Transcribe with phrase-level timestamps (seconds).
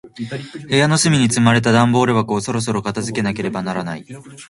[0.67, 4.05] 部屋の隅に積まれた段ボール箱を、そろそろ片付けなければならない。